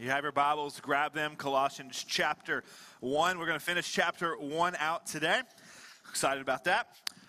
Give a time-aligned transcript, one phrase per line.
[0.00, 1.34] You have your Bibles, grab them.
[1.34, 2.62] Colossians chapter
[3.00, 3.36] 1.
[3.36, 5.40] We're going to finish chapter 1 out today.
[6.08, 6.86] Excited about that.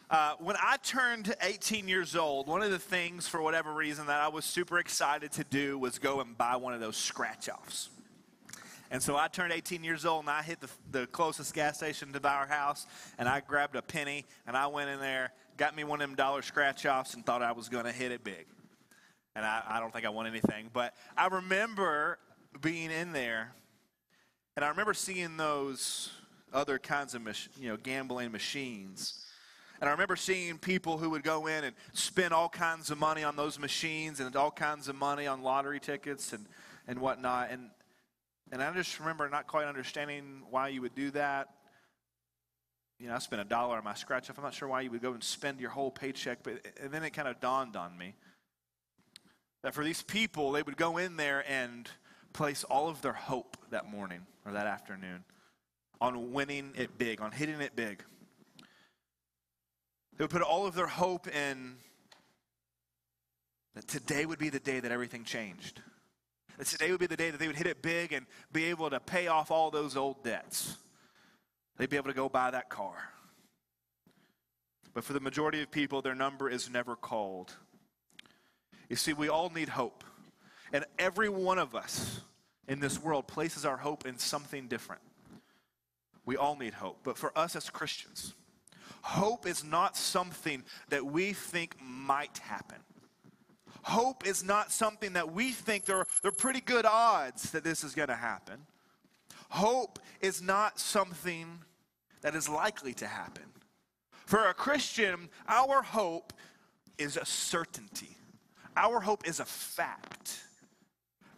[0.08, 4.22] Uh, when I turned 18 years old, one of the things, for whatever reason, that
[4.22, 7.90] I was super excited to do was go and buy one of those scratch offs.
[8.92, 12.14] And so I turned 18 years old and I hit the, the closest gas station
[12.14, 12.86] to our house
[13.18, 16.16] and I grabbed a penny and I went in there, got me one of them
[16.16, 18.46] dollar scratch offs and thought I was going to hit it big.
[19.36, 20.70] And I, I don't think I won anything.
[20.72, 22.20] But I remember
[22.62, 23.54] being in there
[24.60, 26.12] and I remember seeing those
[26.52, 27.22] other kinds of
[27.58, 29.26] you know, gambling machines.
[29.80, 33.24] And I remember seeing people who would go in and spend all kinds of money
[33.24, 36.46] on those machines and all kinds of money on lottery tickets and,
[36.90, 37.52] and whatnot.
[37.52, 37.70] And,
[38.52, 41.48] and I just remember not quite understanding why you would do that.
[43.00, 44.38] You know, I spent a dollar on my scratch off.
[44.38, 46.40] I'm not sure why you would go and spend your whole paycheck.
[46.44, 48.14] But and then it kind of dawned on me
[49.64, 51.90] that for these people, they would go in there and
[52.34, 55.24] place all of their hope that morning or that afternoon
[56.02, 58.04] on winning it big, on hitting it big.
[60.18, 61.76] They would put all of their hope in
[63.76, 65.82] that today would be the day that everything changed.
[66.58, 68.90] That today would be the day that they would hit it big and be able
[68.90, 70.76] to pay off all those old debts.
[71.78, 72.96] They'd be able to go buy that car.
[74.94, 77.56] But for the majority of people, their number is never called.
[78.90, 80.04] You see, we all need hope.
[80.72, 82.22] And every one of us
[82.68, 85.02] in this world places our hope in something different.
[86.26, 87.00] We all need hope.
[87.04, 88.36] But for us as Christians,
[89.02, 92.78] hope is not something that we think might happen.
[93.82, 97.64] Hope is not something that we think there are, there are pretty good odds that
[97.64, 98.60] this is going to happen.
[99.50, 101.48] Hope is not something
[102.22, 103.44] that is likely to happen.
[104.26, 106.34] For a Christian, our hope
[107.00, 108.16] is a certainty.
[108.76, 110.44] Our hope is a fact.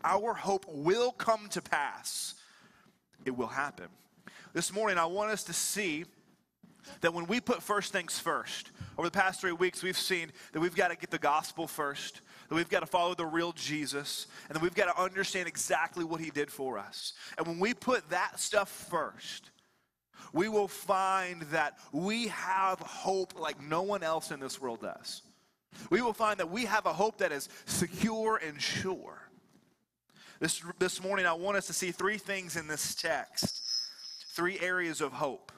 [0.03, 2.35] Our hope will come to pass.
[3.25, 3.87] It will happen.
[4.53, 6.05] This morning, I want us to see
[7.01, 10.59] that when we put first things first, over the past three weeks, we've seen that
[10.59, 14.27] we've got to get the gospel first, that we've got to follow the real Jesus,
[14.47, 17.13] and that we've got to understand exactly what he did for us.
[17.37, 19.51] And when we put that stuff first,
[20.33, 25.21] we will find that we have hope like no one else in this world does.
[25.89, 29.30] We will find that we have a hope that is secure and sure.
[30.41, 33.61] This, this morning, I want us to see three things in this text
[34.33, 35.51] three areas of hope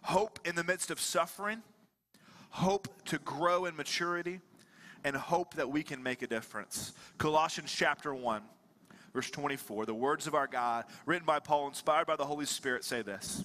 [0.00, 1.62] hope in the midst of suffering,
[2.48, 4.40] hope to grow in maturity,
[5.04, 6.94] and hope that we can make a difference.
[7.18, 8.40] Colossians chapter 1,
[9.12, 12.84] verse 24, the words of our God, written by Paul, inspired by the Holy Spirit,
[12.84, 13.44] say this.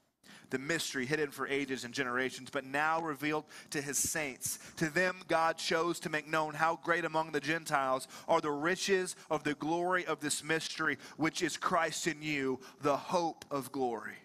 [0.51, 4.59] the mystery hidden for ages and generations, but now revealed to his saints.
[4.77, 9.15] To them, God chose to make known how great among the Gentiles are the riches
[9.31, 14.17] of the glory of this mystery, which is Christ in you, the hope of glory.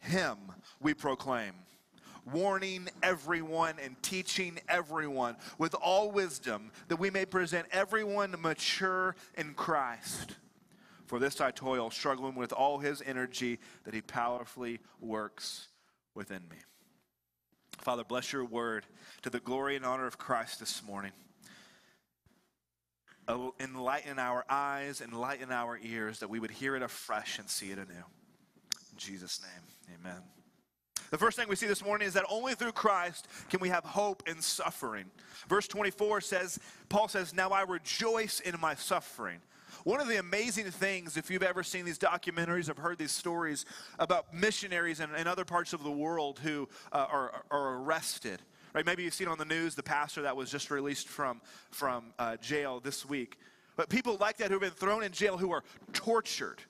[0.00, 0.36] Him
[0.80, 1.52] we proclaim
[2.32, 9.54] warning everyone and teaching everyone with all wisdom, that we may present everyone mature in
[9.54, 10.36] Christ.
[11.06, 15.68] For this I toil, struggling with all his energy that he powerfully works
[16.14, 16.56] within me.
[17.78, 18.86] Father, bless your word
[19.22, 21.12] to the glory and honor of Christ this morning.
[23.26, 27.70] Oh, enlighten our eyes, enlighten our ears, that we would hear it afresh and see
[27.70, 28.04] it anew.
[28.92, 30.22] In Jesus' name, amen.
[31.10, 33.84] The first thing we see this morning is that only through Christ can we have
[33.84, 35.04] hope in suffering.
[35.48, 39.40] Verse 24 says, Paul says, Now I rejoice in my suffering
[39.84, 43.66] one of the amazing things, if you've ever seen these documentaries, I've heard these stories
[43.98, 48.40] about missionaries in, in other parts of the world who uh, are, are arrested.
[48.74, 48.84] Right?
[48.84, 52.38] Maybe you've seen on the news the pastor that was just released from, from uh,
[52.38, 53.38] jail this week.
[53.76, 55.62] But people like that who have been thrown in jail who are
[55.92, 56.62] tortured,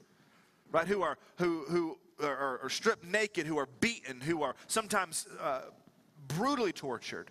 [0.73, 0.87] right?
[0.87, 5.63] Who are, who, who are, are stripped naked, who are beaten, who are sometimes uh,
[6.27, 7.31] brutally tortured.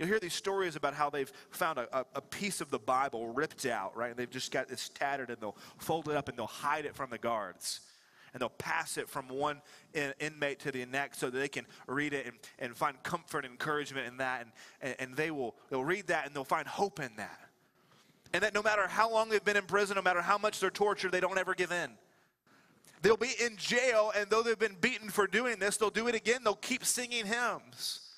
[0.00, 3.66] You'll hear these stories about how they've found a, a, piece of the Bible ripped
[3.66, 4.08] out, right?
[4.08, 6.96] And they've just got this tattered and they'll fold it up and they'll hide it
[6.96, 7.80] from the guards.
[8.32, 9.60] And they'll pass it from one
[9.92, 13.44] in, inmate to the next so that they can read it and, and find comfort
[13.44, 14.40] and encouragement in that.
[14.40, 17.38] And, and, and they will they'll read that and they'll find hope in that.
[18.32, 20.70] And that no matter how long they've been in prison, no matter how much they're
[20.70, 21.90] tortured, they don't ever give in.
[23.02, 26.14] They'll be in jail, and though they've been beaten for doing this, they'll do it
[26.14, 26.40] again.
[26.42, 28.09] They'll keep singing hymns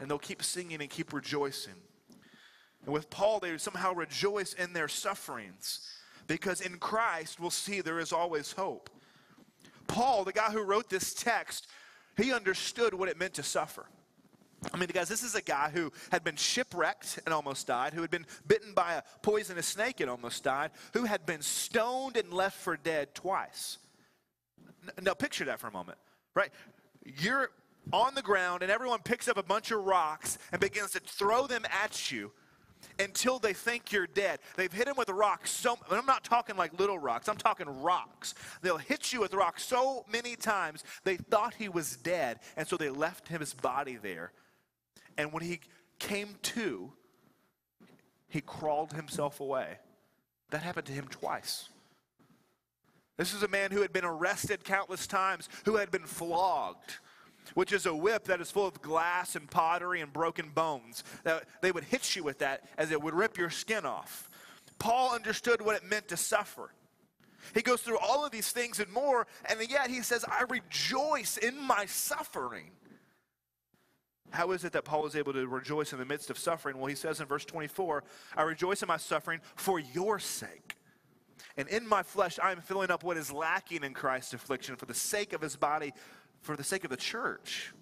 [0.00, 1.74] and they'll keep singing and keep rejoicing.
[2.84, 5.88] And with Paul, they somehow rejoice in their sufferings
[6.26, 8.90] because in Christ we'll see there is always hope.
[9.86, 11.66] Paul, the guy who wrote this text,
[12.16, 13.86] he understood what it meant to suffer.
[14.72, 18.00] I mean, guys, this is a guy who had been shipwrecked and almost died, who
[18.00, 22.32] had been bitten by a poisonous snake and almost died, who had been stoned and
[22.32, 23.78] left for dead twice.
[25.02, 25.98] Now, picture that for a moment,
[26.34, 26.50] right?
[27.04, 27.50] You're
[27.92, 31.46] on the ground, and everyone picks up a bunch of rocks and begins to throw
[31.46, 32.32] them at you
[32.98, 34.38] until they think you're dead.
[34.56, 37.28] They've hit him with rocks so I'm not talking like little rocks.
[37.28, 38.34] I'm talking rocks.
[38.62, 42.76] They'll hit you with rocks so many times they thought he was dead, and so
[42.76, 44.32] they left him his body there.
[45.16, 45.60] And when he
[45.98, 46.92] came to,
[48.28, 49.78] he crawled himself away.
[50.50, 51.68] That happened to him twice.
[53.16, 56.98] This is a man who had been arrested countless times, who had been flogged
[57.54, 61.04] which is a whip that is full of glass and pottery and broken bones.
[61.26, 64.30] Uh, they would hit you with that as it would rip your skin off.
[64.78, 66.70] Paul understood what it meant to suffer.
[67.52, 71.36] He goes through all of these things and more, and yet he says, I rejoice
[71.36, 72.70] in my suffering.
[74.30, 76.78] How is it that Paul is able to rejoice in the midst of suffering?
[76.78, 78.02] Well, he says in verse 24,
[78.36, 80.76] I rejoice in my suffering for your sake.
[81.56, 84.86] And in my flesh, I am filling up what is lacking in Christ's affliction for
[84.86, 85.92] the sake of his body,
[86.44, 87.72] for the sake of the church.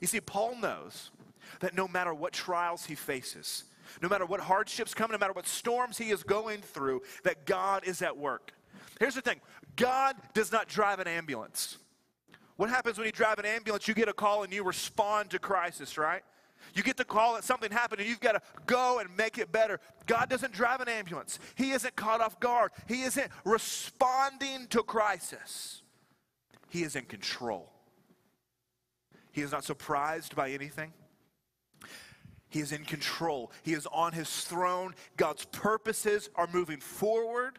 [0.00, 1.10] You see, Paul knows
[1.60, 3.64] that no matter what trials he faces,
[4.00, 7.84] no matter what hardships come, no matter what storms he is going through, that God
[7.86, 8.52] is at work.
[8.98, 9.40] Here's the thing
[9.76, 11.78] God does not drive an ambulance.
[12.56, 13.88] What happens when you drive an ambulance?
[13.88, 16.22] You get a call and you respond to crisis, right?
[16.74, 19.50] You get the call that something happened and you've got to go and make it
[19.50, 19.80] better.
[20.06, 21.40] God doesn't drive an ambulance.
[21.56, 22.70] He isn't caught off guard.
[22.86, 25.82] He isn't responding to crisis.
[26.68, 27.72] He is in control.
[29.32, 30.92] He is not surprised by anything.
[32.48, 33.50] He is in control.
[33.62, 34.94] He is on his throne.
[35.16, 37.58] God's purposes are moving forward.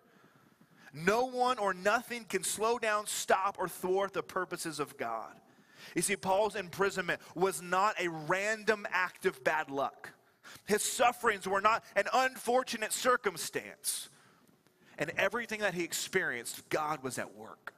[0.93, 5.33] No one or nothing can slow down, stop, or thwart the purposes of God.
[5.95, 10.11] You see, Paul's imprisonment was not a random act of bad luck.
[10.65, 14.09] His sufferings were not an unfortunate circumstance.
[14.99, 17.73] And everything that he experienced, God was at work.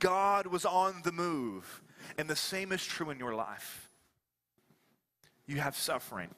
[0.00, 1.82] God was on the move.
[2.18, 3.90] And the same is true in your life.
[5.46, 6.30] You have suffering,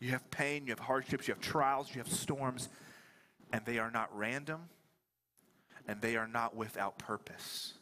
[0.00, 2.68] you have pain, you have hardships, you have trials, you have storms,
[3.52, 4.68] and they are not random
[5.88, 7.72] and they are not without purpose.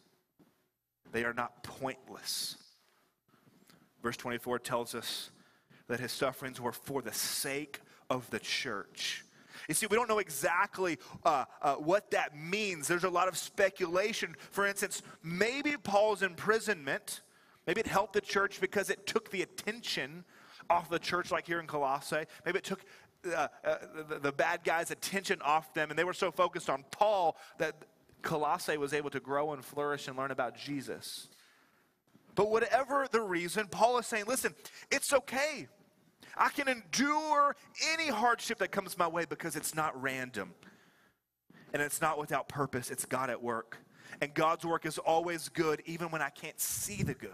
[1.12, 2.56] They are not pointless.
[4.02, 5.30] Verse 24 tells us
[5.88, 9.24] that his sufferings were for the sake of the church.
[9.68, 12.88] You see, we don't know exactly uh, uh, what that means.
[12.88, 14.36] There's a lot of speculation.
[14.50, 17.22] For instance, maybe Paul's imprisonment,
[17.66, 20.24] maybe it helped the church because it took the attention
[20.70, 22.24] off the church, like here in Colossae.
[22.44, 22.84] Maybe it took
[23.26, 23.76] uh, uh,
[24.08, 27.74] the, the bad guys' attention off them, and they were so focused on Paul that
[28.22, 31.28] Colossae was able to grow and flourish and learn about Jesus.
[32.34, 34.54] But whatever the reason, Paul is saying, listen,
[34.90, 35.68] it's okay
[36.36, 37.56] I can endure
[37.92, 40.54] any hardship that comes my way because it's not random
[41.72, 42.90] and it's not without purpose.
[42.90, 43.78] It's God at work.
[44.20, 47.30] And God's work is always good, even when I can't see the good.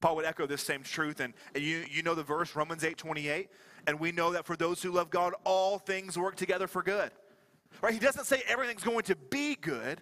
[0.00, 2.96] Paul would echo this same truth, and, and you, you know the verse, Romans 8
[2.96, 3.48] 28,
[3.88, 7.10] and we know that for those who love God, all things work together for good.
[7.82, 7.92] Right?
[7.92, 10.00] He doesn't say everything's going to be good,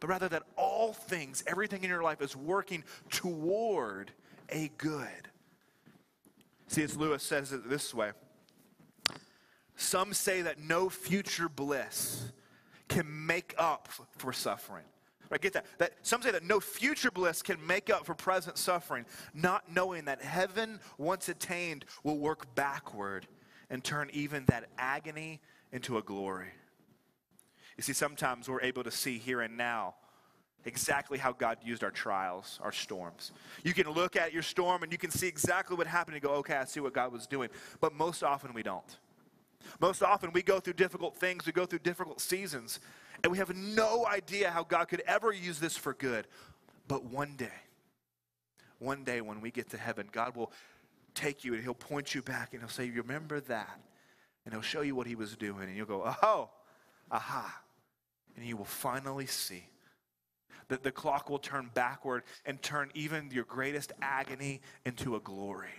[0.00, 4.12] but rather that all things, everything in your life is working toward
[4.48, 5.28] a good.
[6.68, 6.96] C.S.
[6.96, 8.12] Lewis says it this way
[9.76, 12.30] Some say that no future bliss
[12.88, 14.84] can make up for suffering.
[15.30, 15.66] Right, get that.
[15.78, 20.06] That some say that no future bliss can make up for present suffering, not knowing
[20.06, 23.26] that heaven, once attained, will work backward
[23.68, 26.48] and turn even that agony into a glory.
[27.76, 29.96] You see, sometimes we're able to see here and now
[30.64, 33.32] exactly how God used our trials, our storms.
[33.64, 36.30] You can look at your storm and you can see exactly what happened and go,
[36.34, 37.48] okay, I see what God was doing.
[37.80, 38.98] But most often we don't.
[39.80, 42.80] Most often we go through difficult things, we go through difficult seasons,
[43.22, 46.26] and we have no idea how God could ever use this for good.
[46.86, 47.48] But one day,
[48.78, 50.52] one day when we get to heaven, God will
[51.14, 53.80] take you and He'll point you back and He'll say, Remember that.
[54.44, 55.64] And He'll show you what He was doing.
[55.64, 56.50] And you'll go, Oh,
[57.10, 57.62] aha.
[58.36, 59.64] And you will finally see
[60.68, 65.70] that the clock will turn backward and turn even your greatest agony into a glory.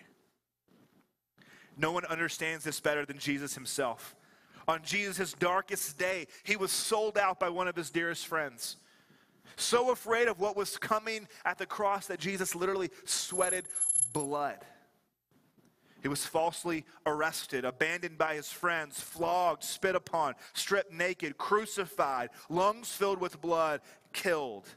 [1.77, 4.15] No one understands this better than Jesus himself.
[4.67, 8.75] On Jesus' darkest day, he was sold out by one of his dearest friends.
[9.55, 13.65] So afraid of what was coming at the cross that Jesus literally sweated
[14.13, 14.59] blood.
[16.01, 22.91] He was falsely arrested, abandoned by his friends, flogged, spit upon, stripped naked, crucified, lungs
[22.91, 23.81] filled with blood,
[24.13, 24.67] killed.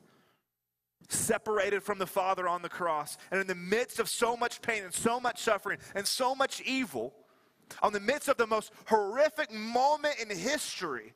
[1.12, 3.19] Separated from the Father on the cross.
[3.31, 6.61] And in the midst of so much pain and so much suffering and so much
[6.62, 7.14] evil,
[7.83, 11.12] on the midst of the most horrific moment in history,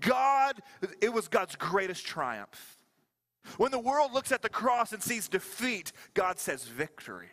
[0.00, 0.60] God,
[1.00, 2.78] it was God's greatest triumph.
[3.56, 7.28] When the world looks at the cross and sees defeat, God says victory.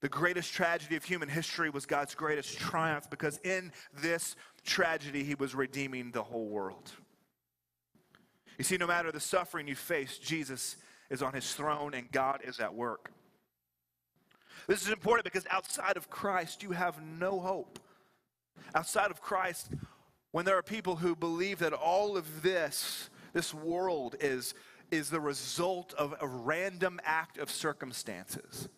[0.00, 5.34] The greatest tragedy of human history was God's greatest triumph because in this tragedy, He
[5.34, 6.92] was redeeming the whole world.
[8.58, 10.76] You see, no matter the suffering you face, Jesus
[11.10, 13.12] is on His throne and God is at work.
[14.66, 17.78] This is important because outside of Christ, you have no hope.
[18.74, 19.70] Outside of Christ,
[20.32, 24.54] when there are people who believe that all of this, this world, is,
[24.90, 28.68] is the result of a random act of circumstances,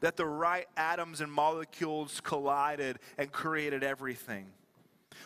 [0.00, 4.46] that the right atoms and molecules collided and created everything.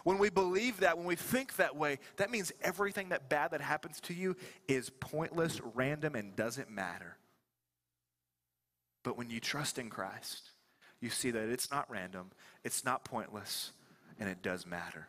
[0.05, 3.61] When we believe that, when we think that way, that means everything that bad that
[3.61, 4.37] happens to you
[4.69, 7.17] is pointless, random, and doesn't matter.
[9.03, 10.51] But when you trust in Christ,
[11.01, 12.31] you see that it's not random,
[12.65, 13.73] it's not pointless,
[14.19, 15.09] and it does matter.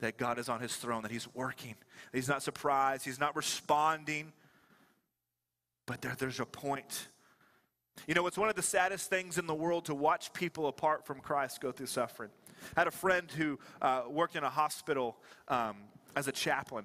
[0.00, 1.74] That God is on his throne, that he's working,
[2.12, 4.32] that he's not surprised, he's not responding,
[5.86, 7.08] but there, there's a point.
[8.06, 11.06] You know, it's one of the saddest things in the world to watch people apart
[11.06, 12.30] from Christ go through suffering.
[12.76, 15.16] I had a friend who uh, worked in a hospital
[15.48, 15.76] um,
[16.16, 16.84] as a chaplain.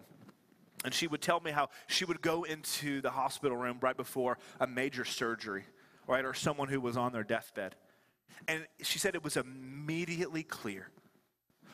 [0.86, 4.38] And she would tell me how she would go into the hospital room right before
[4.62, 5.66] a major surgery
[6.10, 7.76] right, or someone who was on their deathbed.
[8.48, 10.90] And she said it was immediately clear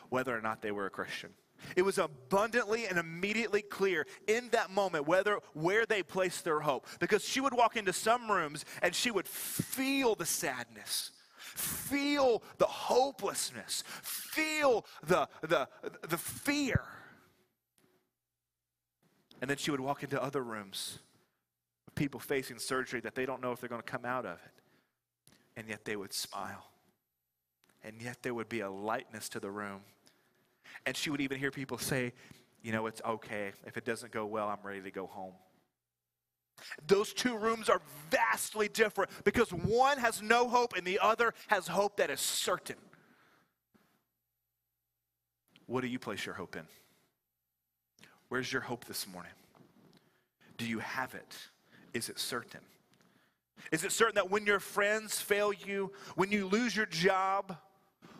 [0.09, 1.31] whether or not they were a Christian.
[1.75, 6.85] It was abundantly and immediately clear in that moment whether where they placed their hope.
[6.99, 11.11] Because she would walk into some rooms and she would feel the sadness,
[11.45, 15.67] feel the hopelessness, feel the, the,
[16.07, 16.81] the fear.
[19.41, 20.99] And then she would walk into other rooms
[21.85, 24.39] with people facing surgery that they don't know if they're going to come out of
[24.43, 24.51] it.
[25.57, 26.65] And yet they would smile.
[27.83, 29.81] And yet there would be a lightness to the room.
[30.85, 32.13] And she would even hear people say,
[32.61, 33.51] You know, it's okay.
[33.65, 35.33] If it doesn't go well, I'm ready to go home.
[36.87, 41.67] Those two rooms are vastly different because one has no hope and the other has
[41.67, 42.77] hope that is certain.
[45.67, 46.67] What do you place your hope in?
[48.29, 49.31] Where's your hope this morning?
[50.57, 51.35] Do you have it?
[51.93, 52.61] Is it certain?
[53.71, 57.57] Is it certain that when your friends fail you, when you lose your job,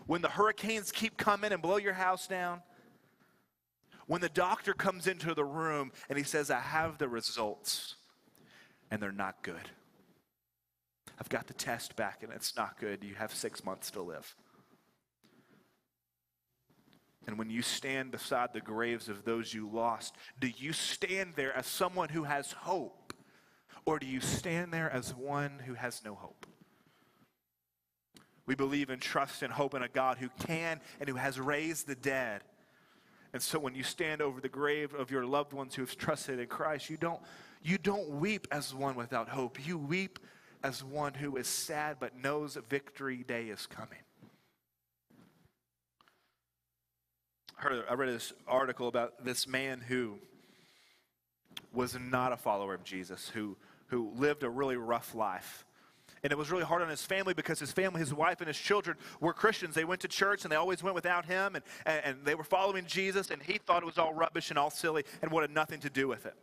[0.08, 2.62] when the hurricanes keep coming and blow your house down,
[4.08, 7.96] when the doctor comes into the room and he says, I have the results,
[8.96, 9.72] and they're not good.
[11.20, 13.04] I've got the test back and it's not good.
[13.04, 14.34] You have six months to live.
[17.28, 21.54] And when you stand beside the graves of those you lost, do you stand there
[21.54, 23.14] as someone who has hope?
[23.86, 26.46] Or do you stand there as one who has no hope?
[28.46, 31.86] We believe and trust and hope in a God who can and who has raised
[31.86, 32.44] the dead.
[33.34, 36.40] And so when you stand over the grave of your loved ones who have trusted
[36.40, 37.20] in Christ, you don't,
[37.66, 39.66] you don't weep as one without hope.
[39.66, 40.20] You weep
[40.64, 44.00] as one who is sad but knows victory day is coming.
[47.58, 50.20] I, heard, I read this article about this man who
[51.74, 53.58] was not a follower of Jesus, who
[53.88, 55.66] who lived a really rough life.
[56.24, 58.58] And it was really hard on his family because his family, his wife, and his
[58.58, 59.76] children were Christians.
[59.76, 62.44] They went to church and they always went without him, and, and, and they were
[62.44, 65.80] following Jesus, and he thought it was all rubbish and all silly and wanted nothing
[65.82, 66.36] to do with it.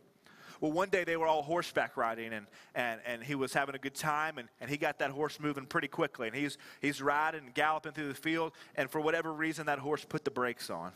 [0.63, 3.77] Well, one day they were all horseback riding, and, and, and he was having a
[3.77, 6.27] good time, and, and he got that horse moving pretty quickly.
[6.27, 10.05] And he's, he's riding and galloping through the field, and for whatever reason, that horse
[10.05, 10.93] put the brakes on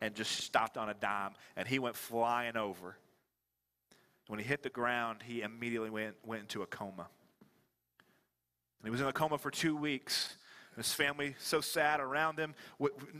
[0.00, 2.96] and just stopped on a dime, and he went flying over.
[4.26, 7.06] When he hit the ground, he immediately went, went into a coma.
[8.80, 10.34] And he was in a coma for two weeks.
[10.76, 12.56] His family so sad around him,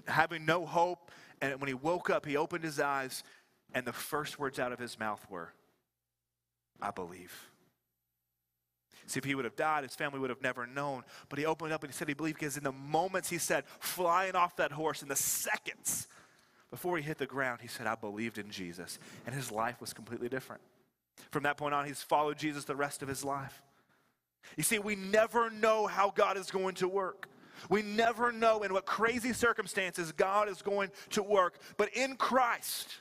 [0.09, 1.13] having no hope.
[1.41, 3.23] And when he woke up, he opened his eyes,
[3.73, 5.53] and the first words out of his mouth were,
[6.81, 7.33] I believe.
[9.07, 11.05] See, if he would have died, his family would have never known.
[11.29, 13.65] But he opened up and he said he believed because in the moments he said,
[13.79, 16.09] flying off that horse, in the seconds
[16.71, 18.99] before he hit the ground, he said, I believed in Jesus.
[19.25, 20.61] And his life was completely different.
[21.31, 23.63] From that point on, he's followed Jesus the rest of his life.
[24.57, 27.29] You see, we never know how God is going to work.
[27.71, 31.59] We never know in what crazy circumstances God is going to work.
[31.77, 33.01] But in Christ,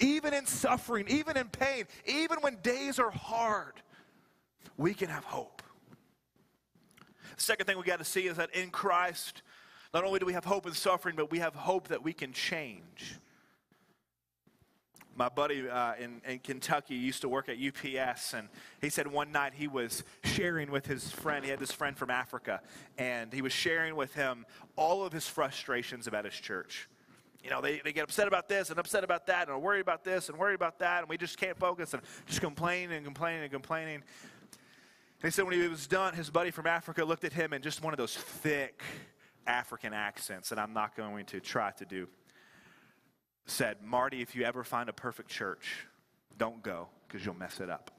[0.00, 3.74] even in suffering, even in pain, even when days are hard,
[4.76, 5.62] we can have hope.
[7.36, 9.42] The second thing we got to see is that in Christ,
[9.94, 12.32] not only do we have hope in suffering, but we have hope that we can
[12.32, 13.18] change.
[15.16, 18.48] My buddy uh, in, in Kentucky used to work at UPS, and
[18.80, 21.44] he said one night he was sharing with his friend.
[21.44, 22.60] He had this friend from Africa,
[22.98, 26.88] and he was sharing with him all of his frustrations about his church.
[27.42, 29.80] You know, they, they get upset about this and upset about that, and are worried
[29.80, 33.04] about this and worried about that, and we just can't focus and just complaining and
[33.04, 34.02] complaining and complaining.
[35.22, 37.82] They said when he was done, his buddy from Africa looked at him in just
[37.82, 38.82] one of those thick
[39.46, 42.08] African accents that I'm not going to try to do.
[43.46, 45.86] Said, Marty, if you ever find a perfect church,
[46.36, 47.90] don't go because you'll mess it up.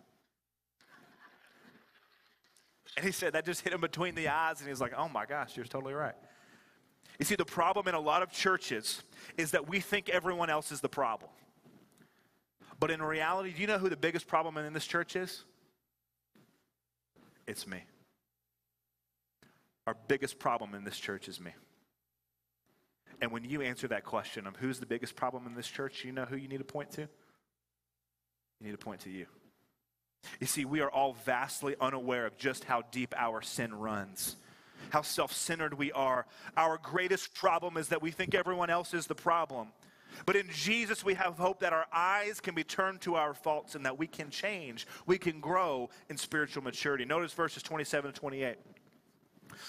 [2.96, 5.10] And he said that just hit him between the eyes, and he was like, oh
[5.10, 6.16] my gosh, you're totally right.
[7.18, 9.02] You see, the problem in a lot of churches
[9.38, 11.32] is that we think everyone else is the problem.
[12.80, 15.44] But in reality, do you know who the biggest problem in this church is?
[17.46, 17.84] It's me.
[19.88, 21.52] Our biggest problem in this church is me.
[23.22, 26.12] And when you answer that question of who's the biggest problem in this church, you
[26.12, 27.02] know who you need to point to?
[27.02, 27.08] You
[28.62, 29.26] need to point to you.
[30.40, 34.36] You see, we are all vastly unaware of just how deep our sin runs,
[34.90, 36.26] how self centered we are.
[36.58, 39.70] Our greatest problem is that we think everyone else is the problem.
[40.26, 43.76] But in Jesus, we have hope that our eyes can be turned to our faults
[43.76, 44.88] and that we can change.
[45.06, 47.06] We can grow in spiritual maturity.
[47.06, 48.58] Notice verses 27 and 28.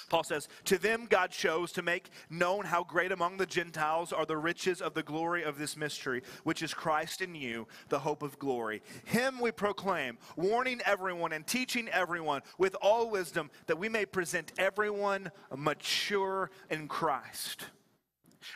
[0.08, 4.26] Paul says, To them God chose to make known how great among the Gentiles are
[4.26, 8.22] the riches of the glory of this mystery, which is Christ in you, the hope
[8.22, 8.82] of glory.
[9.04, 14.52] Him we proclaim, warning everyone and teaching everyone with all wisdom, that we may present
[14.58, 17.66] everyone mature in Christ.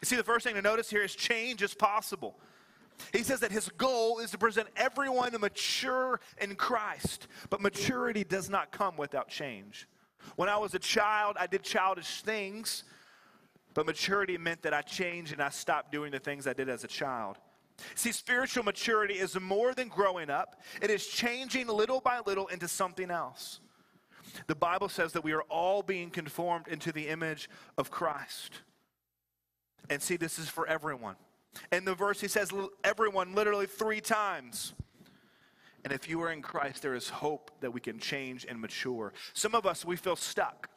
[0.02, 2.38] You see, the first thing to notice here is change is possible.
[3.12, 8.48] He says that his goal is to present everyone mature in Christ, but maturity does
[8.48, 9.88] not come without change.
[10.36, 12.84] When I was a child, I did childish things,
[13.74, 16.84] but maturity meant that I changed and I stopped doing the things I did as
[16.84, 17.38] a child.
[17.94, 22.68] See, spiritual maturity is more than growing up, it is changing little by little into
[22.68, 23.60] something else.
[24.46, 28.62] The Bible says that we are all being conformed into the image of Christ.
[29.90, 31.16] And see, this is for everyone.
[31.70, 32.50] In the verse, he says
[32.82, 34.74] everyone literally three times.
[35.84, 39.12] And if you are in Christ, there is hope that we can change and mature.
[39.34, 40.70] Some of us, we feel stuck.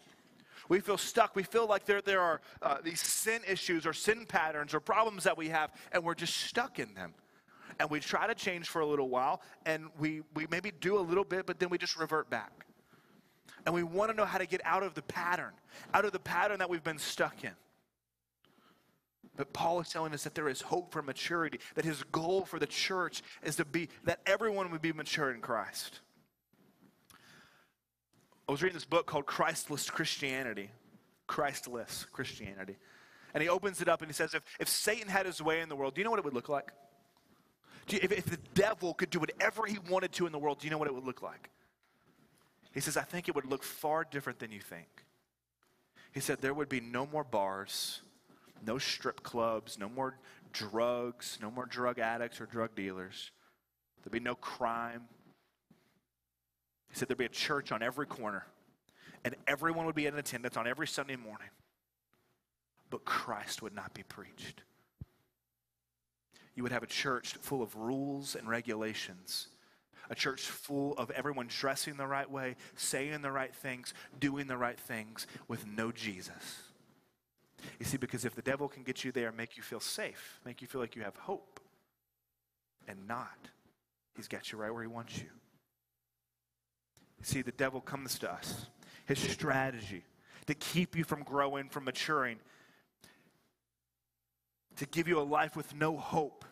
[0.67, 1.33] We feel stuck.
[1.33, 5.23] We feel like there, there are uh, these sin issues or sin patterns or problems
[5.23, 7.13] that we have, and we're just stuck in them.
[7.79, 10.99] And we try to change for a little while, and we, we maybe do a
[10.99, 12.65] little bit, but then we just revert back.
[13.65, 15.53] And we want to know how to get out of the pattern,
[15.93, 17.51] out of the pattern that we've been stuck in.
[19.35, 22.57] But Paul is telling us that there is hope for maturity, that his goal for
[22.57, 25.99] the church is to be that everyone would be mature in Christ.
[28.49, 30.71] I was reading this book called Christless Christianity.
[31.27, 32.77] Christless Christianity.
[33.33, 35.69] And he opens it up and he says, if, if Satan had his way in
[35.69, 36.71] the world, do you know what it would look like?
[37.89, 40.67] You, if, if the devil could do whatever he wanted to in the world, do
[40.67, 41.49] you know what it would look like?
[42.73, 44.87] He says, I think it would look far different than you think.
[46.13, 48.01] He said, there would be no more bars,
[48.65, 50.17] no strip clubs, no more
[50.53, 53.31] drugs, no more drug addicts or drug dealers.
[54.03, 55.03] There'd be no crime.
[56.89, 58.45] He said there'd be a church on every corner,
[59.25, 61.49] and everyone would be in attendance on every Sunday morning,
[62.89, 64.63] but Christ would not be preached.
[66.55, 69.49] You would have a church full of rules and regulations,
[70.09, 74.57] a church full of everyone dressing the right way, saying the right things, doing the
[74.57, 76.63] right things, with no Jesus.
[77.79, 80.61] You see, because if the devil can get you there make you feel safe, make
[80.61, 81.59] you feel like you have hope,
[82.87, 83.37] and not,
[84.15, 85.29] he's got you right where he wants you.
[87.19, 88.67] You see, the devil comes to us.
[89.05, 90.03] His strategy
[90.45, 92.37] to keep you from growing, from maturing,
[94.77, 96.45] to give you a life with no hope,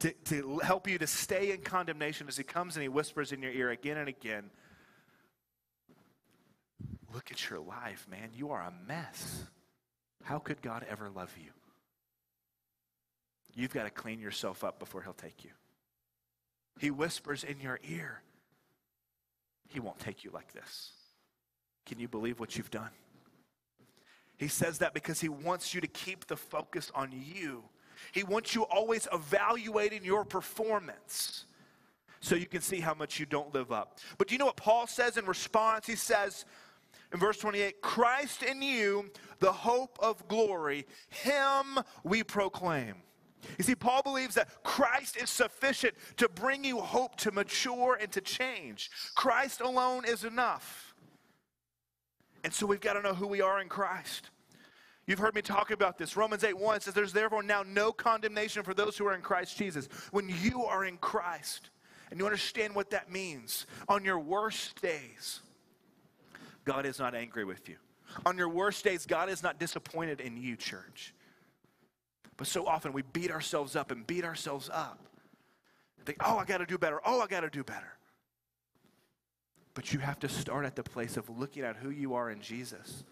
[0.00, 3.42] to, to help you to stay in condemnation as he comes and he whispers in
[3.42, 4.50] your ear again and again
[7.12, 8.30] Look at your life, man.
[8.34, 9.44] You are a mess.
[10.24, 11.50] How could God ever love you?
[13.54, 15.50] You've got to clean yourself up before He'll take you.
[16.78, 18.22] He whispers in your ear,
[19.68, 20.92] He won't take you like this.
[21.86, 22.90] Can you believe what you've done?
[24.36, 27.64] He says that because He wants you to keep the focus on you.
[28.12, 31.46] He wants you always evaluating your performance
[32.20, 33.98] so you can see how much you don't live up.
[34.16, 35.86] But do you know what Paul says in response?
[35.86, 36.44] He says,
[37.12, 42.94] in verse 28 Christ in you, the hope of glory, him we proclaim.
[43.56, 48.10] You see, Paul believes that Christ is sufficient to bring you hope to mature and
[48.12, 48.90] to change.
[49.14, 50.94] Christ alone is enough.
[52.44, 54.30] And so we've got to know who we are in Christ.
[55.06, 56.16] You've heard me talk about this.
[56.16, 59.56] Romans 8 1 says, There's therefore now no condemnation for those who are in Christ
[59.56, 59.88] Jesus.
[60.10, 61.70] When you are in Christ,
[62.10, 65.40] and you understand what that means, on your worst days,
[66.68, 67.76] God is not angry with you.
[68.26, 71.14] On your worst days, God is not disappointed in you, church.
[72.36, 75.00] But so often we beat ourselves up and beat ourselves up.
[76.04, 77.00] Think, oh, I got to do better.
[77.06, 77.96] Oh, I got to do better.
[79.72, 82.42] But you have to start at the place of looking at who you are in
[82.42, 83.02] Jesus.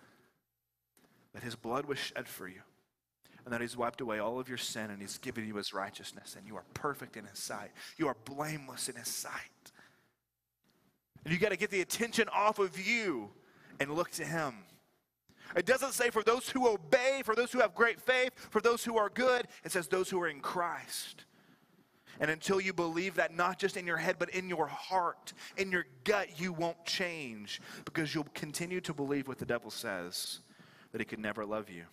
[1.33, 2.61] That his blood was shed for you.
[3.47, 6.37] And that he's wiped away all of your sin and he's given you his righteousness.
[6.39, 7.71] And you are perfect in his sight.
[7.97, 9.33] You are blameless in his sight.
[11.25, 13.31] And you got to get the attention off of you
[13.81, 14.55] and look to him.
[15.55, 18.85] It doesn't say for those who obey, for those who have great faith, for those
[18.85, 19.47] who are good.
[19.65, 21.25] It says those who are in Christ.
[22.19, 25.71] And until you believe that, not just in your head, but in your heart, in
[25.71, 30.41] your gut, you won't change because you'll continue to believe what the devil says
[30.93, 31.85] that he could never love you.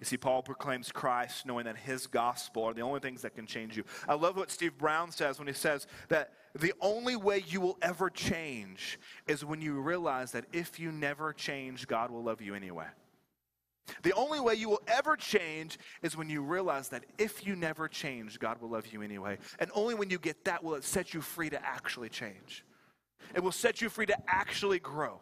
[0.00, 3.46] You see, Paul proclaims Christ knowing that his gospel are the only things that can
[3.46, 3.84] change you.
[4.08, 7.78] I love what Steve Brown says when he says that the only way you will
[7.80, 12.54] ever change is when you realize that if you never change, God will love you
[12.54, 12.86] anyway.
[14.02, 17.88] The only way you will ever change is when you realize that if you never
[17.88, 19.38] change, God will love you anyway.
[19.58, 22.64] And only when you get that will it set you free to actually change.
[23.34, 25.20] It will set you free to actually grow.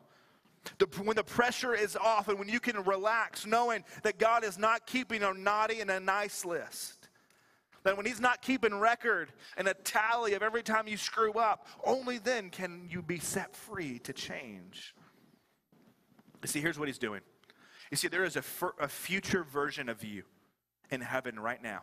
[0.79, 4.59] The, when the pressure is off and when you can relax knowing that God is
[4.59, 7.00] not keeping a naughty and a nice list.
[7.83, 11.67] That when He's not keeping record and a tally of every time you screw up,
[11.85, 14.95] only then can you be set free to change.
[16.43, 17.21] You see, here's what He's doing
[17.91, 18.45] you see, there is a,
[18.79, 20.23] a future version of you
[20.91, 21.83] in heaven right now.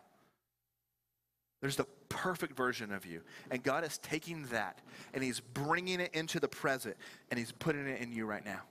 [1.59, 3.21] There's the perfect version of you.
[3.51, 4.79] And God is taking that
[5.13, 6.95] and He's bringing it into the present
[7.29, 8.61] and He's putting it in you right now.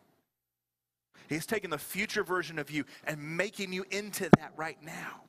[1.28, 5.22] He's taking the future version of you and making you into that right now.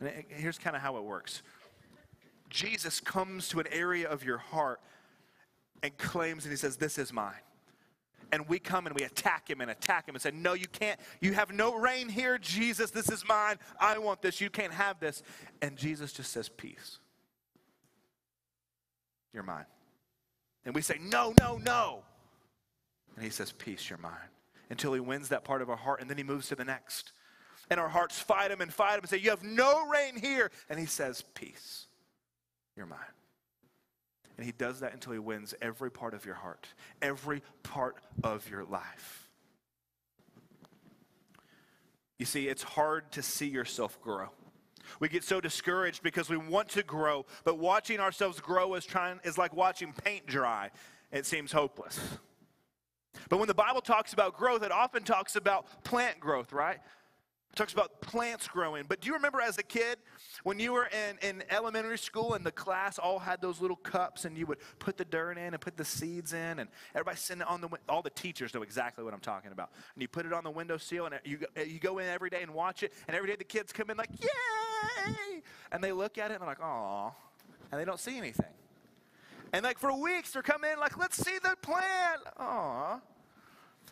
[0.00, 1.42] And here's kind of how it works
[2.50, 4.80] Jesus comes to an area of your heart
[5.82, 7.40] and claims, and He says, This is mine
[8.32, 10.98] and we come and we attack him and attack him and say, No, you can't.
[11.20, 12.90] You have no reign here, Jesus.
[12.90, 13.58] This is mine.
[13.78, 14.40] I want this.
[14.40, 15.22] You can't have this.
[15.60, 16.98] And Jesus just says, Peace.
[19.34, 19.66] You're mine.
[20.64, 22.02] And we say, No, no, no.
[23.16, 24.12] And he says, Peace, you're mine.
[24.70, 27.12] Until he wins that part of our heart, and then he moves to the next.
[27.72, 30.50] And our hearts fight him and fight him and say, You have no reign here.
[30.68, 31.86] And he says, Peace,
[32.76, 32.98] you're mine.
[34.36, 36.66] And he does that until he wins every part of your heart,
[37.00, 39.30] every part of your life.
[42.18, 44.28] You see, it's hard to see yourself grow.
[45.00, 49.18] We get so discouraged because we want to grow, but watching ourselves grow is trying
[49.24, 50.72] is like watching paint dry.
[51.10, 51.98] It seems hopeless.
[53.30, 56.78] But when the Bible talks about growth, it often talks about plant growth, right?
[57.52, 58.86] It talks about plants growing.
[58.88, 59.98] But do you remember as a kid
[60.42, 64.24] when you were in, in elementary school and the class all had those little cups
[64.24, 67.42] and you would put the dirt in and put the seeds in and everybody sitting
[67.42, 69.70] on the all the teachers know exactly what I'm talking about.
[69.94, 72.30] And you put it on the window sill and you, eh, you go in every
[72.30, 75.42] day and watch it and every day the kids come in like, yay!
[75.72, 77.10] And they look at it and they're like, aw.
[77.70, 78.46] And they don't see anything.
[79.52, 82.22] And like for weeks they're coming in like, let's see the plant.
[82.38, 82.98] Aw.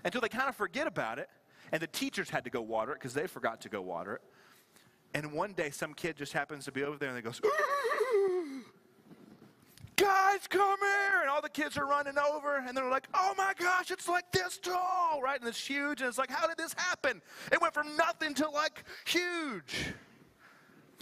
[0.03, 1.29] Until they kind of forget about it
[1.72, 4.22] and the teachers had to go water it because they forgot to go water it.
[5.14, 7.40] And one day, some kid just happens to be over there and they goes,
[9.96, 11.20] Guys, come here!
[11.20, 14.30] And all the kids are running over and they're like, Oh my gosh, it's like
[14.33, 15.38] this tall, right?
[15.38, 16.00] And it's huge.
[16.00, 17.20] And it's like, How did this happen?
[17.52, 19.92] It went from nothing to like huge.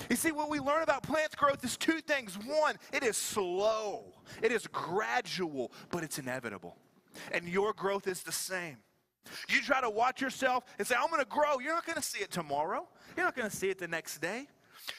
[0.08, 2.38] You see, what we learn about plants growth is two things.
[2.38, 4.04] One, it is slow,
[4.42, 6.76] it is gradual, but it's inevitable.
[7.32, 8.76] And your growth is the same.
[9.48, 11.58] You try to watch yourself and say, I'm going to grow.
[11.60, 12.86] You're not going to see it tomorrow.
[13.16, 14.46] You're not going to see it the next day.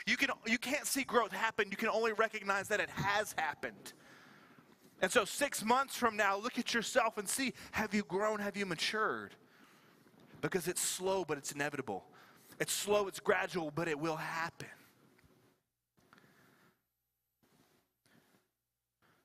[0.05, 1.67] You, can, you can't see growth happen.
[1.71, 3.93] You can only recognize that it has happened.
[5.01, 8.39] And so, six months from now, look at yourself and see have you grown?
[8.39, 9.33] Have you matured?
[10.41, 12.03] Because it's slow, but it's inevitable.
[12.59, 14.67] It's slow, it's gradual, but it will happen.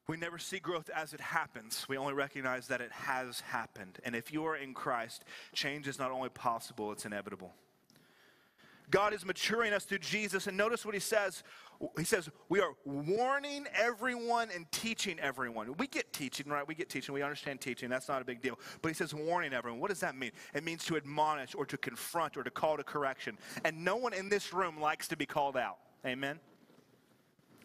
[0.07, 1.87] We never see growth as it happens.
[1.89, 3.99] We only recognize that it has happened.
[4.05, 7.53] And if you are in Christ, change is not only possible, it's inevitable.
[8.91, 10.47] God is maturing us through Jesus.
[10.47, 11.43] And notice what he says.
[11.99, 15.75] He says, We are warning everyone and teaching everyone.
[15.79, 16.67] We get teaching, right?
[16.67, 17.15] We get teaching.
[17.15, 17.89] We understand teaching.
[17.89, 18.59] That's not a big deal.
[18.83, 19.81] But he says, warning everyone.
[19.81, 20.33] What does that mean?
[20.55, 23.39] It means to admonish or to confront or to call to correction.
[23.65, 25.79] And no one in this room likes to be called out.
[26.07, 26.39] Amen?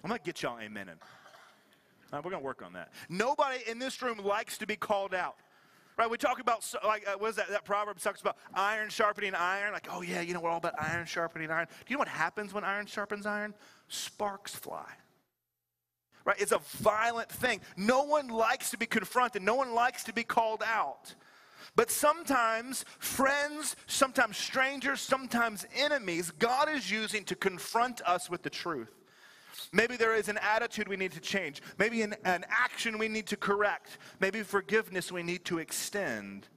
[0.03, 0.89] I'm going to get y'all amen.
[2.11, 2.91] We're going to work on that.
[3.07, 5.35] Nobody in this room likes to be called out.
[5.97, 7.49] Right, we talk about, like, uh, what is that?
[7.49, 9.73] That proverb talks about iron sharpening iron.
[9.73, 11.67] Like, oh, yeah, you know, we're all about iron sharpening iron.
[11.67, 13.53] Do you know what happens when iron sharpens iron?
[13.89, 14.87] Sparks fly.
[16.23, 16.37] Right?
[16.39, 17.59] It's a violent thing.
[17.75, 21.15] No one likes to be confronted, no one likes to be called out.
[21.75, 28.49] But sometimes friends, sometimes strangers, sometimes enemies, God is using to confront us with the
[28.49, 28.98] truth.
[29.71, 31.61] Maybe there is an attitude we need to change.
[31.77, 33.99] Maybe an, an action we need to correct.
[34.19, 36.47] Maybe forgiveness we need to extend.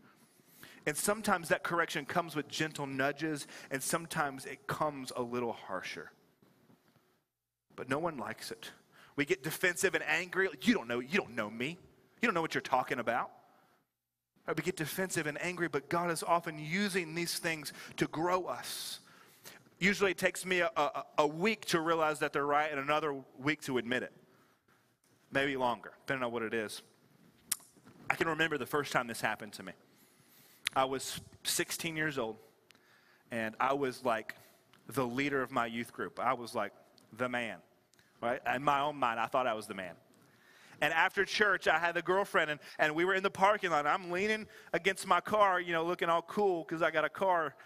[0.87, 6.11] And sometimes that correction comes with gentle nudges, and sometimes it comes a little harsher.
[7.77, 8.70] But no one likes it.
[9.14, 10.48] We get defensive and angry.
[10.62, 11.79] You don't know, you don't know me.
[12.20, 13.31] You don't know what you're talking about.
[14.48, 18.98] We get defensive and angry, but God is often using these things to grow us.
[19.83, 23.16] Usually it takes me a, a, a, week to realize that they're right and another
[23.37, 24.12] week to admit it.
[25.33, 26.83] Maybe longer, depending on what it is.
[28.09, 29.73] I can remember the first time this happened to me.
[30.77, 32.37] I was 16 years old,
[33.33, 34.37] and I was like
[34.87, 36.21] the leader of my youth group.
[36.21, 36.73] I was like
[37.16, 37.59] the man,
[38.21, 38.40] right?
[38.55, 39.95] In my own mind, I thought I was the man.
[40.81, 43.85] And after church, I had a girlfriend, and, and we were in the parking lot.
[43.88, 47.57] I'm leaning against my car, you know, looking all cool because I got a car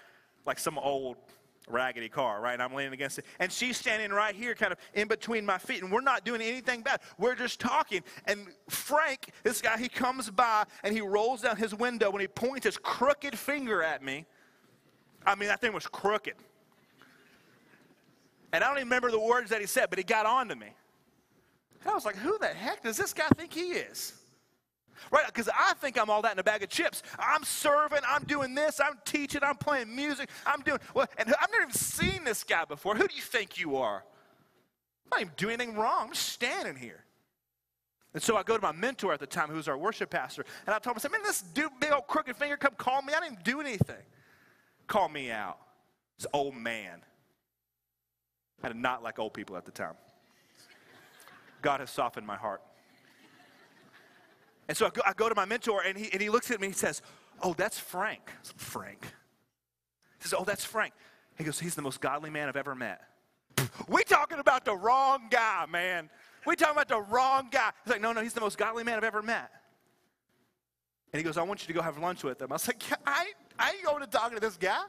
[0.47, 1.19] like some old
[1.67, 2.61] raggedy car, right?
[2.61, 3.27] I'm leaning against it.
[3.39, 5.83] And she's standing right here, kind of in between my feet.
[5.83, 7.01] And we're not doing anything bad.
[7.19, 8.03] We're just talking.
[8.27, 12.29] And Frank, this guy, he comes by and he rolls down his window and he
[12.29, 14.27] points his crooked finger at me.
[15.25, 16.35] I mean, that thing was crooked.
[18.53, 20.57] And I don't even remember the words that he said, but he got on to
[20.57, 20.69] me.
[21.83, 24.15] And I was like, who the heck does this guy think he is?
[25.11, 25.27] Right?
[25.27, 27.03] Because I think I'm all that in a bag of chips.
[27.19, 31.51] I'm serving, I'm doing this, I'm teaching, I'm playing music, I'm doing, well, and I've
[31.51, 32.95] never even seen this guy before.
[32.95, 34.05] Who do you think you are?
[35.05, 36.07] I'm not even doing anything wrong.
[36.07, 37.05] I'm just standing here.
[38.15, 40.45] And so I go to my mentor at the time, who was our worship pastor,
[40.67, 43.03] and I told him, I said, man, this dude, big old crooked finger, come call
[43.03, 43.13] me.
[43.15, 44.03] I didn't do anything.
[44.87, 45.59] Call me out.
[46.17, 47.03] This old man.
[48.63, 49.95] I did not like old people at the time.
[51.61, 52.63] God has softened my heart.
[54.69, 56.61] And so I go, I go, to my mentor, and he, and he looks at
[56.61, 57.03] me and he says,
[57.43, 58.31] Oh, that's Frank.
[58.57, 59.03] Frank.
[60.19, 60.93] He says, Oh, that's Frank.
[61.37, 63.01] He goes, He's the most godly man I've ever met.
[63.89, 66.11] We talking about the wrong guy, man.
[66.47, 67.71] We talking about the wrong guy.
[67.85, 69.51] He's like, No, no, he's the most godly man I've ever met.
[71.13, 72.51] And he goes, I want you to go have lunch with him.
[72.51, 74.83] I was like, I, I ain't going to talk to this guy.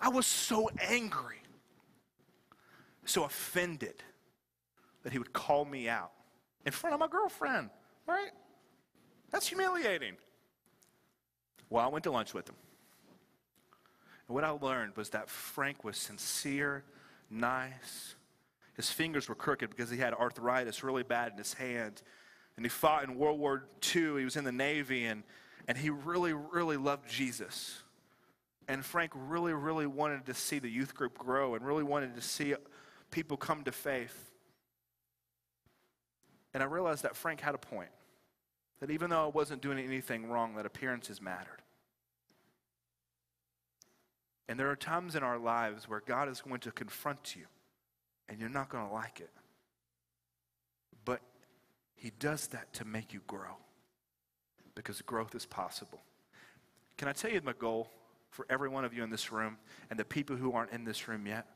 [0.00, 1.42] I was so angry,
[3.04, 4.02] so offended
[5.02, 6.12] that he would call me out
[6.64, 7.70] in front of my girlfriend,
[8.06, 8.30] right?
[9.30, 10.16] That's humiliating.
[11.70, 12.56] Well, I went to lunch with him.
[14.26, 16.84] And what I learned was that Frank was sincere,
[17.30, 18.14] nice.
[18.74, 22.02] His fingers were crooked because he had arthritis really bad in his hand.
[22.56, 23.64] And he fought in World War
[23.94, 24.18] II.
[24.18, 25.22] He was in the Navy, and,
[25.66, 27.82] and he really, really loved Jesus.
[28.66, 32.20] And Frank really, really wanted to see the youth group grow and really wanted to
[32.20, 32.54] see
[33.10, 34.30] people come to faith.
[36.52, 37.90] And I realized that Frank had a point.
[38.80, 41.62] That even though I wasn't doing anything wrong, that appearances mattered.
[44.48, 47.44] And there are times in our lives where God is going to confront you,
[48.28, 49.30] and you're not going to like it.
[51.04, 51.20] But
[51.96, 53.56] He does that to make you grow,
[54.74, 56.00] because growth is possible.
[56.96, 57.90] Can I tell you my goal
[58.30, 59.58] for every one of you in this room
[59.90, 61.46] and the people who aren't in this room yet?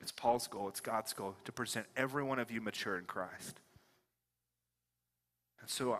[0.00, 3.60] It's Paul's goal, it's God's goal to present every one of you mature in Christ.
[5.60, 5.96] And so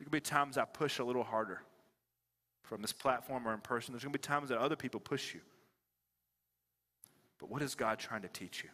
[0.00, 1.60] there could be times I push a little harder
[2.62, 3.92] from this platform or in person.
[3.92, 5.40] There's going to be times that other people push you.
[7.38, 8.70] But what is God trying to teach you?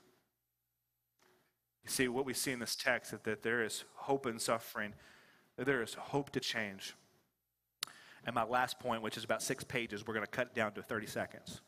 [1.83, 4.95] You see, what we see in this text is that there is hope in suffering,
[5.57, 6.95] that there is hope to change.
[8.25, 10.83] And my last point, which is about six pages, we're going to cut down to
[10.83, 11.61] 30 seconds.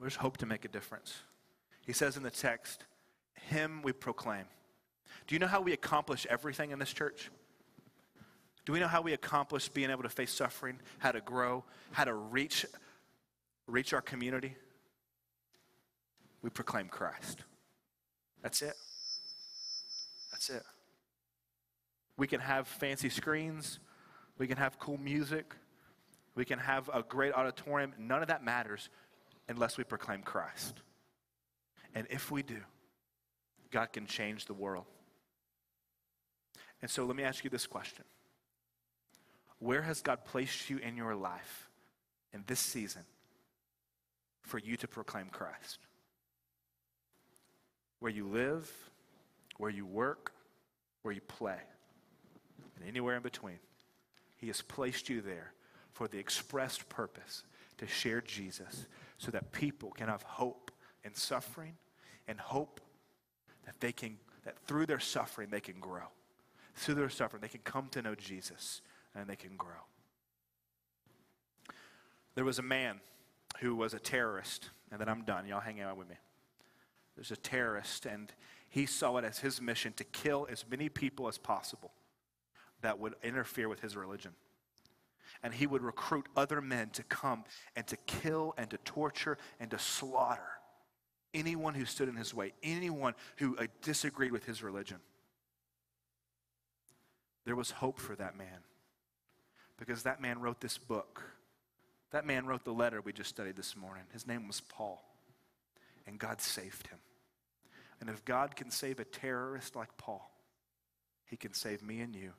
[0.00, 1.14] There's hope to make a difference.
[1.84, 2.86] He says in the text,
[3.34, 4.46] Him we proclaim.
[5.26, 7.30] Do you know how we accomplish everything in this church?
[8.64, 12.04] Do we know how we accomplish being able to face suffering, how to grow, how
[12.04, 12.64] to reach,
[13.66, 14.56] reach our community?
[16.42, 17.42] We proclaim Christ.
[18.42, 18.74] That's it.
[20.30, 20.62] That's it.
[22.16, 23.78] We can have fancy screens,
[24.38, 25.54] we can have cool music,
[26.34, 27.94] we can have a great auditorium.
[27.98, 28.88] None of that matters
[29.48, 30.74] unless we proclaim Christ.
[31.94, 32.58] And if we do,
[33.70, 34.84] God can change the world.
[36.80, 38.04] And so let me ask you this question
[39.62, 41.70] where has God placed you in your life
[42.32, 43.02] in this season
[44.42, 45.78] for you to proclaim Christ?
[48.00, 48.68] Where you live,
[49.58, 50.32] where you work,
[51.02, 51.60] where you play,
[52.76, 53.60] and anywhere in between.
[54.36, 55.52] He has placed you there
[55.92, 57.44] for the expressed purpose
[57.78, 58.86] to share Jesus
[59.18, 60.72] so that people can have hope
[61.04, 61.74] in suffering
[62.26, 62.80] and hope
[63.64, 66.08] that they can that through their suffering they can grow.
[66.74, 68.80] Through their suffering they can come to know Jesus
[69.14, 69.86] and they can grow.
[72.34, 73.00] There was a man
[73.60, 75.46] who was a terrorist, and then I'm done.
[75.46, 76.16] Y'all hang out with me.
[77.14, 78.32] There's a terrorist, and
[78.68, 81.92] he saw it as his mission to kill as many people as possible
[82.80, 84.32] that would interfere with his religion.
[85.42, 87.44] And he would recruit other men to come
[87.76, 90.40] and to kill and to torture and to slaughter
[91.34, 94.98] anyone who stood in his way, anyone who uh, disagreed with his religion.
[97.44, 98.60] There was hope for that man
[99.84, 101.22] because that man wrote this book.
[102.12, 104.04] That man wrote the letter we just studied this morning.
[104.12, 105.02] His name was Paul,
[106.06, 106.98] and God saved him.
[108.00, 110.30] And if God can save a terrorist like Paul,
[111.24, 112.30] he can save me and you.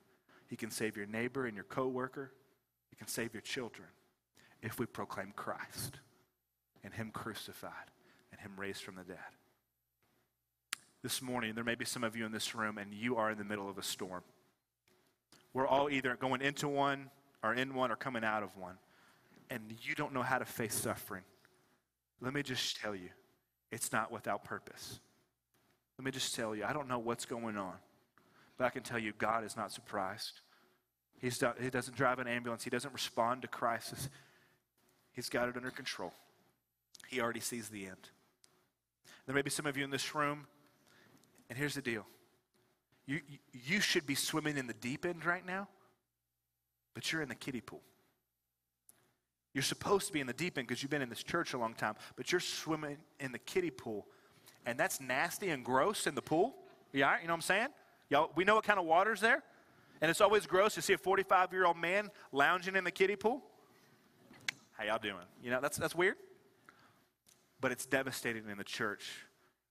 [0.47, 2.31] He can save your neighbor and your coworker.
[2.89, 3.89] He can save your children
[4.61, 5.99] if we proclaim Christ
[6.81, 7.91] and him crucified
[8.31, 9.17] and him raised from the dead.
[11.01, 13.37] This morning, there may be some of you in this room, and you are in
[13.37, 14.23] the middle of a storm.
[15.53, 17.09] We're all either going into one,
[17.43, 18.77] or in one, or coming out of one,
[19.49, 21.23] and you don't know how to face suffering.
[22.21, 23.09] Let me just tell you,
[23.69, 24.99] it's not without purpose.
[25.97, 27.73] Let me just tell you, I don't know what's going on,
[28.57, 30.39] but I can tell you, God is not surprised.
[31.19, 34.09] He's, he doesn't drive an ambulance, He doesn't respond to crisis.
[35.11, 36.11] He's got it under control.
[37.07, 38.09] He already sees the end.
[39.25, 40.47] There may be some of you in this room,
[41.49, 42.05] and here's the deal
[43.05, 43.19] you,
[43.51, 45.67] you should be swimming in the deep end right now,
[46.93, 47.81] but you're in the kiddie pool.
[49.53, 51.57] You're supposed to be in the deep end because you've been in this church a
[51.57, 54.07] long time, but you're swimming in the kiddie pool,
[54.65, 56.55] and that's nasty and gross in the pool.
[56.91, 57.67] Yeah, you know what I'm saying?
[58.09, 59.43] Y'all, we know what kind of water's there,
[60.01, 63.15] and it's always gross to see a 45 year old man lounging in the kiddie
[63.15, 63.43] pool.
[64.71, 65.15] How y'all doing?
[65.43, 66.15] You know that's that's weird
[67.63, 69.25] but it's devastating in the church.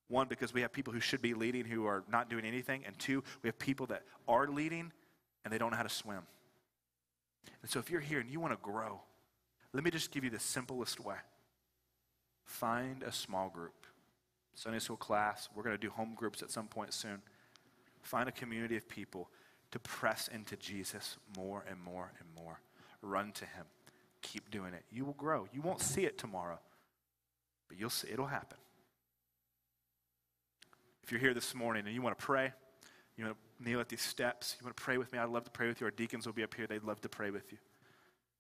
[0.09, 2.85] One, because we have people who should be leading who are not doing anything.
[2.87, 4.91] And two, we have people that are leading
[5.45, 6.23] and they don't know how to swim.
[7.62, 9.00] And so if you're here and you want to grow,
[9.72, 11.16] let me just give you the simplest way
[12.44, 13.87] find a small group.
[14.55, 17.22] Sunday school class, we're going to do home groups at some point soon.
[18.02, 19.31] Find a community of people
[19.70, 22.61] to press into Jesus more and more and more.
[23.00, 23.64] Run to Him.
[24.20, 24.85] Keep doing it.
[24.90, 25.46] You will grow.
[25.52, 26.59] You won't see it tomorrow.
[27.68, 28.59] But you'll see, it'll happen.
[31.02, 32.52] If you're here this morning and you want to pray,
[33.16, 35.44] you want to kneel at these steps, you want to pray with me, I'd love
[35.44, 35.87] to pray with you.
[35.87, 37.59] Our deacons will be up here, they'd love to pray with you.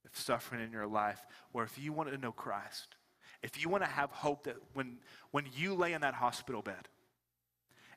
[0.04, 1.20] If suffering in your life,
[1.52, 2.96] or if you want to know Christ,
[3.42, 4.98] if you want to have hope that when,
[5.30, 6.88] when you lay in that hospital bed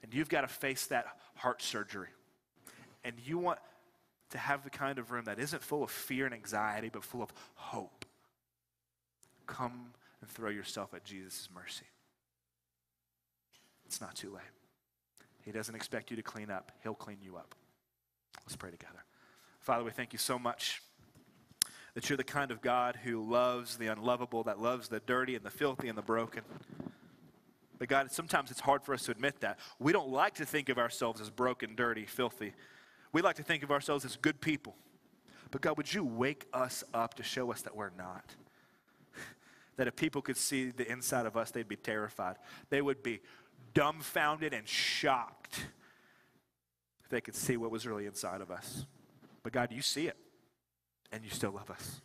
[0.03, 2.09] and you've got to face that heart surgery,
[3.03, 3.59] and you want
[4.31, 7.21] to have the kind of room that isn't full of fear and anxiety, but full
[7.21, 8.05] of hope,
[9.45, 11.85] come and throw yourself at Jesus' mercy.
[13.85, 14.43] It's not too late.
[15.45, 17.55] He doesn't expect you to clean up, He'll clean you up.
[18.43, 19.05] Let's pray together.
[19.61, 20.81] Father, we thank you so much
[21.93, 25.45] that you're the kind of God who loves the unlovable, that loves the dirty and
[25.45, 26.43] the filthy and the broken.
[27.79, 29.59] But God, sometimes it's hard for us to admit that.
[29.79, 32.53] We don't like to think of ourselves as broken, dirty, filthy.
[33.11, 34.75] We like to think of ourselves as good people.
[35.51, 38.35] But God, would you wake us up to show us that we're not?
[39.77, 42.35] that if people could see the inside of us, they'd be terrified.
[42.69, 43.21] They would be
[43.75, 45.67] dumbfounded and shocked
[47.03, 48.87] if they could see what was really inside of us.
[49.43, 50.17] But God, you see it,
[51.11, 52.01] and you still love us.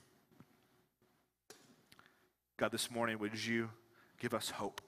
[2.59, 3.71] God, this morning, would you
[4.19, 4.83] give us hope?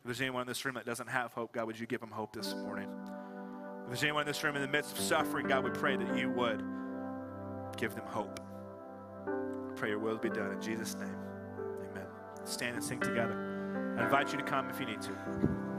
[0.00, 2.10] If there's anyone in this room that doesn't have hope, God, would you give them
[2.10, 2.88] hope this morning?
[3.82, 6.16] If there's anyone in this room in the midst of suffering, God, we pray that
[6.16, 6.64] you would
[7.76, 8.40] give them hope.
[9.76, 11.14] Pray your will be done in Jesus' name
[11.90, 12.06] amen.
[12.44, 13.49] stand and sing together.
[14.00, 15.69] I invite you to come if you need to.